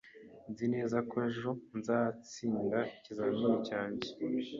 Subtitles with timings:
[0.51, 4.07] Nzi neza ko ejo ntazatsinda ikizamini cyanjye.